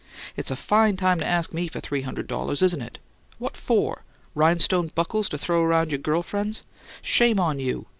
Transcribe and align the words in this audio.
It's 0.35 0.49
a 0.49 0.55
FINE 0.55 0.97
time 0.97 1.19
to 1.19 1.27
ask 1.27 1.53
me 1.53 1.67
for 1.67 1.79
three 1.79 2.01
hundred 2.01 2.25
dollars, 2.25 2.63
isn't 2.63 2.81
it! 2.81 2.97
What 3.37 3.55
FOR? 3.55 4.03
Rhinestone 4.33 4.87
buckles 4.95 5.29
to 5.29 5.37
throw 5.37 5.61
around 5.63 5.81
on 5.81 5.89
your 5.91 5.99
'girl 5.99 6.23
friends?' 6.23 6.63
Shame 7.03 7.39
on 7.39 7.59
you! 7.59 7.85